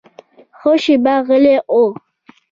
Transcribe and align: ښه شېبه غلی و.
ښه 0.59 0.73
شېبه 0.83 1.15
غلی 1.27 1.55
و. 1.85 1.87